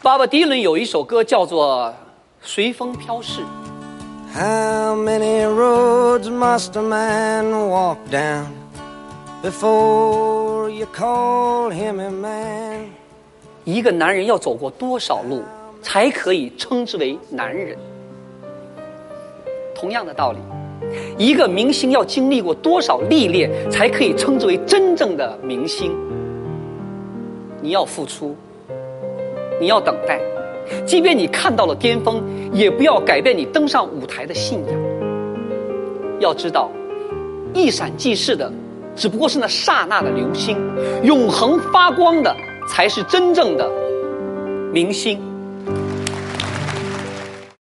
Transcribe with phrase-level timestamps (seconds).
[0.00, 1.86] 巴巴迪伦有一首歌叫做
[2.40, 3.40] 《随风飘逝》。
[4.32, 8.46] How many roads must a man walk down
[9.42, 12.90] before you call him a man?
[13.64, 15.42] 一个男人要走过多少路，
[15.82, 17.76] 才可以称之为男人？
[19.74, 20.38] 同样的道理，
[21.18, 25.92] 一个明星要经历过多少历练，才可以称之为真正的明星？
[27.60, 28.36] 你要付出，
[29.60, 30.20] 你要等待，
[30.86, 34.74] 即便你看到了巅峰，也不要改变你登上舞台的信仰。
[36.20, 36.70] 要知道，
[37.54, 38.52] 一闪即逝的，
[38.96, 40.56] 只不过是那刹那的流星，
[41.02, 42.34] 永恒发光的
[42.68, 43.70] 才是真正的
[44.72, 45.20] 明星。